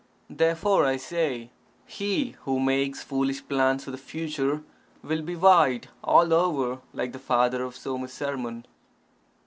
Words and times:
Therefore, 0.31 0.83
I 0.87 0.97
say, 0.97 1.51
"He 1.85 2.31
who 2.45 2.59
makes 2.59 3.03
foolish 3.03 3.47
plans 3.47 3.83
for 3.83 3.91
the 3.91 3.99
future 3.99 4.63
will 5.03 5.21
be 5.21 5.35
white 5.35 5.89
all 6.03 6.33
over, 6.33 6.81
like 6.91 7.11
the 7.11 7.19
father 7.19 7.61
of 7.61 7.75
Somasarman." 7.75 8.65